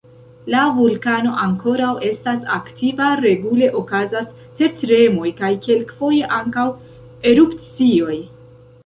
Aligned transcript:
La 0.51 0.59
vulkano 0.75 1.33
ankoraŭ 1.41 1.89
estas 2.07 2.47
aktiva: 2.55 3.09
regule 3.25 3.67
okazas 3.81 4.31
tertremoj 4.63 5.29
kaj 5.43 5.51
kelkfoje 5.67 6.33
ankaŭ 6.39 6.65
erupcioj. 7.35 8.17